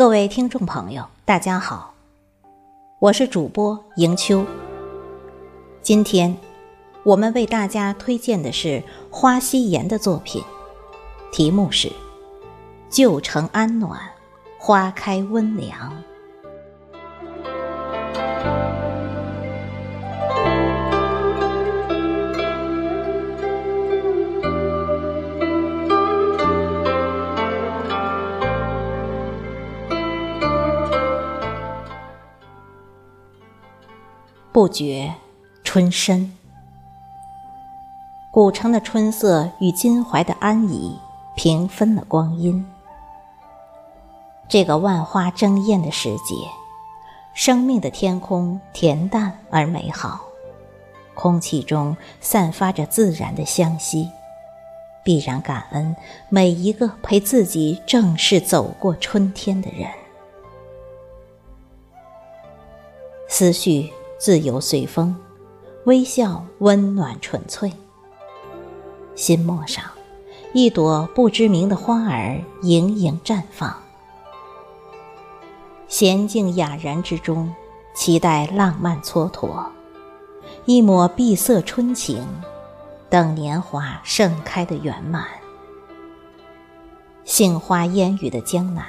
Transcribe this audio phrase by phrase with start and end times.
[0.00, 1.92] 各位听众朋友，大家好，
[3.00, 4.46] 我是主播迎秋。
[5.82, 6.34] 今天
[7.02, 10.42] 我们为大家推荐的是花夕颜的作品，
[11.30, 11.88] 题目是
[12.88, 14.00] 《旧城安暖，
[14.58, 15.90] 花开温凉》。
[34.52, 35.14] 不觉
[35.62, 36.36] 春深，
[38.32, 40.98] 古城的春色与襟怀的安逸
[41.36, 42.66] 平分了光阴。
[44.48, 46.34] 这个万花争艳的时节，
[47.32, 50.20] 生命的天空恬淡而美好，
[51.14, 54.10] 空气中散发着自然的香息，
[55.04, 55.94] 必然感恩
[56.28, 59.88] 每一个陪自己正式走过春天的人。
[63.28, 63.88] 思绪。
[64.20, 65.16] 自由随风，
[65.86, 67.72] 微笑温暖纯粹。
[69.14, 69.82] 心陌上，
[70.52, 73.74] 一朵不知名的花儿盈盈绽放。
[75.88, 77.50] 娴静雅然之中，
[77.94, 79.64] 期待浪漫蹉跎。
[80.66, 82.22] 一抹碧色春情，
[83.08, 85.24] 等年华盛开的圆满。
[87.24, 88.84] 杏花烟雨的江南，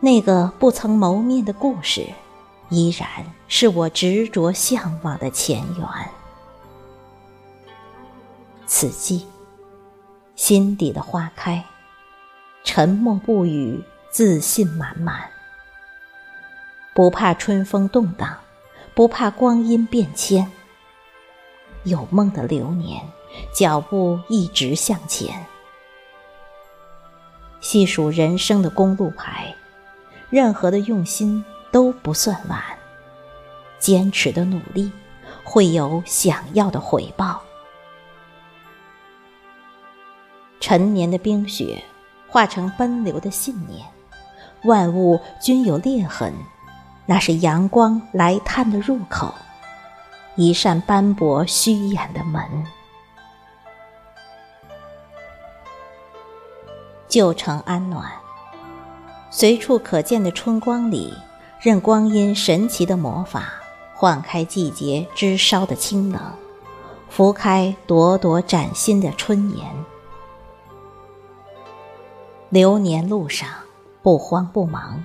[0.00, 2.08] 那个不曾谋面的故事。
[2.72, 3.06] 依然
[3.48, 5.86] 是我执着向往的前缘。
[8.66, 9.26] 此际，
[10.36, 11.62] 心底的花开，
[12.64, 15.28] 沉默不语，自信满满。
[16.94, 18.38] 不怕春风动荡，
[18.94, 20.50] 不怕光阴变迁。
[21.84, 23.02] 有梦的流年，
[23.54, 25.44] 脚步一直向前。
[27.60, 29.54] 细数人生的公路牌，
[30.30, 31.44] 任何的用心。
[31.72, 32.62] 都不算晚，
[33.82, 34.92] 坚持的努力
[35.42, 37.42] 会有想要的回报。
[40.60, 41.82] 陈年的冰雪
[42.28, 43.84] 化成奔流的信念，
[44.62, 46.32] 万物均有裂痕，
[47.06, 49.34] 那是阳光来探的入口，
[50.36, 52.40] 一扇斑驳虚掩的门。
[57.08, 58.08] 旧城安暖，
[59.28, 61.12] 随处可见的春光里。
[61.60, 63.61] 任光阴神奇的魔法，
[64.02, 66.20] 晃开季节枝梢的清冷，
[67.08, 69.64] 拂开朵朵崭新的春颜。
[72.48, 73.48] 流年路上，
[74.02, 75.04] 不慌不忙，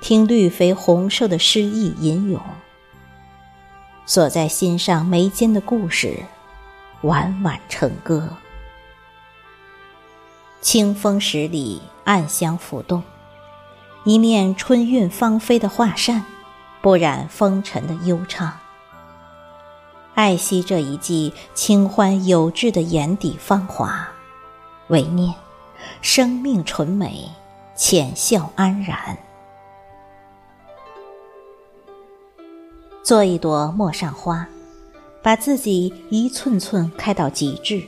[0.00, 2.40] 听绿肥红瘦的诗意吟咏。
[4.06, 6.16] 锁在心上眉间的故事，
[7.00, 8.28] 婉婉成歌。
[10.60, 13.02] 清风十里，暗香浮动。
[14.04, 16.24] 一面春韵芳菲的画扇，
[16.82, 18.52] 不染风尘的悠长。
[20.14, 24.08] 爱惜这一季清欢有致的眼底芳华，
[24.88, 25.34] 唯念
[26.02, 27.28] 生命纯美，
[27.74, 29.16] 浅笑安然。
[33.02, 34.46] 做一朵陌上花，
[35.22, 37.82] 把自己一寸寸开到极致。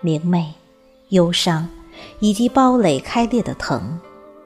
[0.00, 0.52] 明媚、
[1.08, 1.68] 忧伤，
[2.20, 3.98] 以及包垒开裂的疼。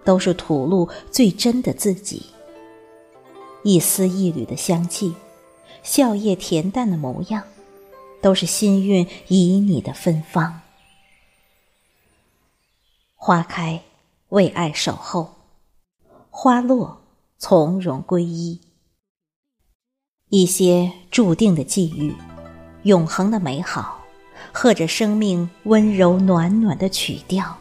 [0.05, 2.25] 都是吐露最真的自己，
[3.69, 5.15] 一丝一缕的香气，
[5.83, 7.45] 笑靥恬淡的模样，
[8.23, 10.63] 都是心韵旖旎的芬芳。
[13.15, 13.83] 花开，
[14.31, 15.35] 为爱守候；
[16.31, 17.03] 花落，
[17.37, 18.59] 从容归依。
[20.31, 22.15] 一些注定的际遇，
[22.85, 24.03] 永恒的美好，
[24.51, 27.55] 和着生命温柔暖暖的曲调。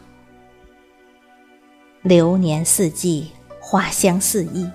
[2.02, 3.30] 流年四季，
[3.60, 4.66] 花香四溢，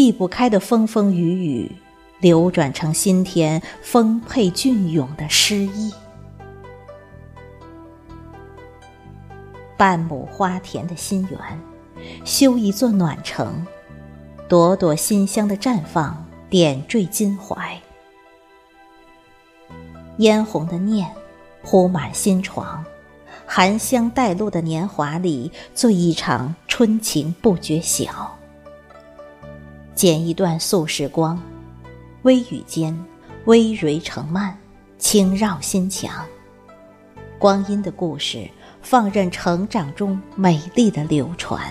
[0.00, 1.72] 避不开的风风雨雨，
[2.20, 5.92] 流转成心田丰沛隽永的诗意。
[9.76, 11.38] 半亩花田的心园，
[12.24, 13.66] 修一座暖城，
[14.48, 17.78] 朵朵馨香的绽放，点缀襟怀。
[20.16, 21.10] 嫣红的念，
[21.62, 22.82] 铺满心床。
[23.44, 28.39] 含香带露的年华里，做一场春情不觉晓。
[30.00, 31.38] 剪一段素时光，
[32.22, 32.98] 微雨间，
[33.44, 34.56] 微蕊成蔓，
[34.96, 36.24] 轻绕心墙。
[37.38, 38.48] 光阴的故事，
[38.80, 41.62] 放任成长中美丽的流传。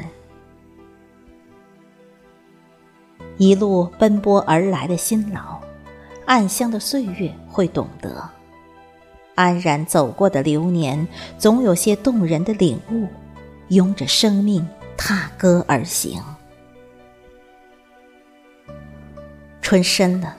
[3.39, 5.59] 一路奔波而来的辛劳，
[6.27, 8.29] 暗香的岁月会懂得。
[9.33, 11.07] 安然走过的流年，
[11.39, 13.07] 总有些动人的领悟，
[13.69, 14.63] 拥着生命
[14.95, 16.21] 踏歌而行。
[19.69, 20.35] 春深了，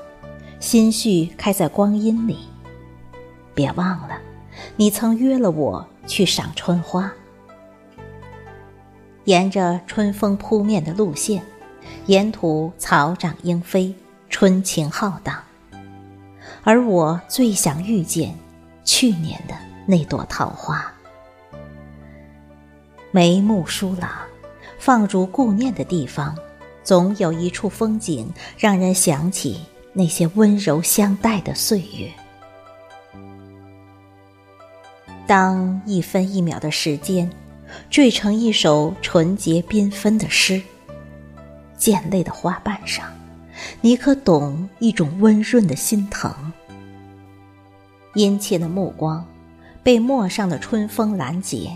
[0.59, 2.37] 心绪开在光阴里。
[3.55, 4.19] 别忘了，
[4.75, 7.13] 你曾约了我去赏春花。
[9.27, 11.45] 沿着春风扑面的路线，
[12.07, 13.95] 沿途草长莺飞，
[14.29, 15.41] 春情浩荡。
[16.65, 18.35] 而我最想遇见
[18.85, 19.55] 去年的
[19.87, 20.93] 那朵桃花。
[23.13, 24.11] 眉目疏朗，
[24.81, 26.37] 放逐顾念的地方，
[26.91, 28.29] 总有一处风景
[28.59, 29.61] 让人想起
[29.93, 32.11] 那些温柔相待的岁月。
[35.25, 37.31] 当一分一秒的时间
[37.91, 40.61] 缀成一首纯洁缤纷的诗，
[41.79, 43.07] 溅泪的花瓣上，
[43.81, 46.35] 你可懂一种温润的心疼？
[48.15, 49.25] 殷切的目光
[49.85, 51.71] 被陌上的春风拦截。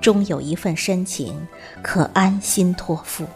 [0.00, 1.46] 终有一份深情
[1.82, 3.26] 可安心托付。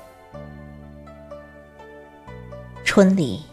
[2.99, 3.45] 春里，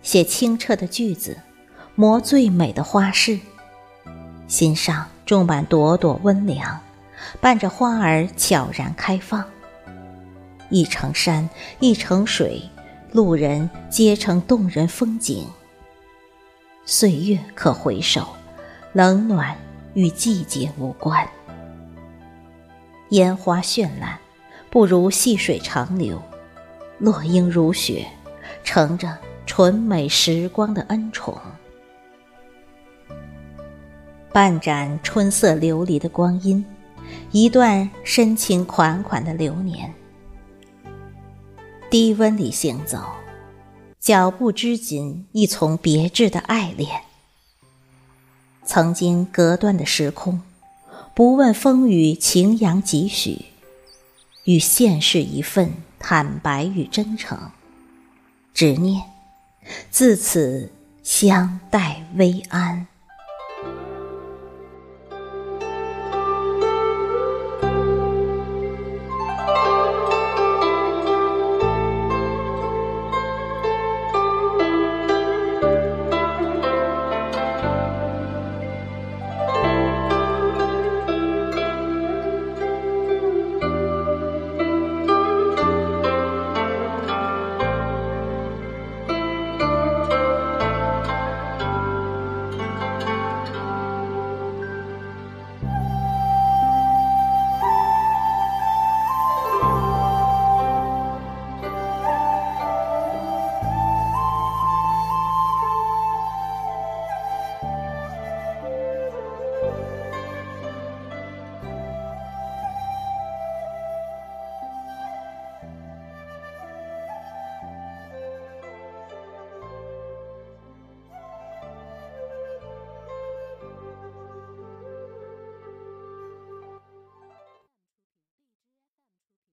[0.00, 1.36] 写清澈的句子，
[1.94, 3.38] 磨最美的花式，
[4.48, 6.80] 心上种满朵朵温凉，
[7.38, 9.44] 伴着花儿悄然开放。
[10.70, 11.46] 一程山，
[11.78, 12.62] 一程水，
[13.12, 15.46] 路人皆成动人风景。
[16.86, 18.26] 岁月可回首，
[18.94, 19.54] 冷暖
[19.92, 21.28] 与季节无关。
[23.10, 24.18] 烟花绚烂，
[24.70, 26.16] 不如细水长流；
[26.98, 28.06] 落英如雪，
[28.64, 29.16] 乘着
[29.46, 31.36] 纯美时光的恩宠。
[34.32, 36.64] 半盏春色琉璃的光阴，
[37.32, 39.92] 一段深情款款的流年。
[41.90, 42.98] 低温里行走，
[44.00, 47.02] 脚步之紧，一丛别致的爱恋。
[48.64, 50.42] 曾经隔断的时空。
[51.14, 53.46] 不问风雨，晴阳几许，
[54.44, 57.52] 与现世一份坦白与真诚，
[58.56, 59.02] 执念
[59.90, 60.72] 自此
[61.02, 62.86] 相待微安。